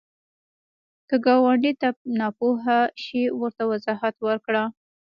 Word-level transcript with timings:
که 1.09 1.15
ګاونډي 1.25 1.71
ته 1.81 1.89
ناپوهه 2.19 2.79
شي، 3.03 3.23
ورته 3.39 3.63
وضاحت 3.71 4.15
ورکړه 4.27 4.63